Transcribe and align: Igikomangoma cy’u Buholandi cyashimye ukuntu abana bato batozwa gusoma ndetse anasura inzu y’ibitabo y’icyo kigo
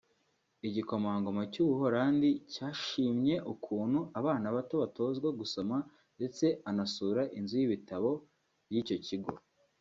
Igikomangoma 0.67 1.41
cy’u 1.53 1.65
Buholandi 1.69 2.29
cyashimye 2.53 3.35
ukuntu 3.53 3.99
abana 4.19 4.47
bato 4.55 4.75
batozwa 4.83 5.29
gusoma 5.39 5.75
ndetse 6.17 6.45
anasura 6.69 7.21
inzu 7.37 7.55
y’ibitabo 7.61 8.11
y’icyo 8.73 8.97
kigo 9.05 9.31